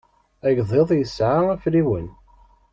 Agḍiḍ 0.47 0.89
yesɛa 0.95 1.39
afriwen. 1.53 2.07